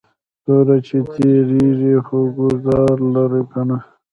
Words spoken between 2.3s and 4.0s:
گزار لره کنه